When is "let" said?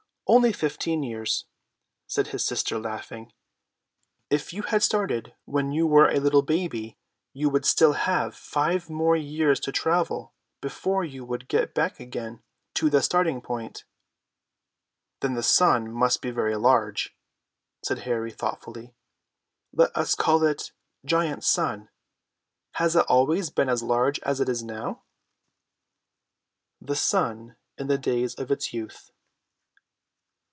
19.73-19.93